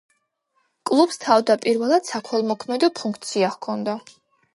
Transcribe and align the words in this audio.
კლუბს 0.89 1.19
თავდაპირველად 1.25 2.09
საქველმოქმედო 2.13 2.89
ფუნქცია 3.01 3.51
ჰქონდა. 3.57 3.95